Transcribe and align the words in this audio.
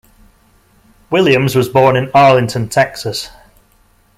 Williams 1.11 1.55
was 1.55 1.69
born 1.69 1.95
in 1.95 2.09
Arlington, 2.15 2.67
Texas. 2.67 3.29